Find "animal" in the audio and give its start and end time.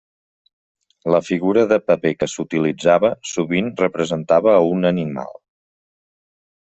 4.91-5.37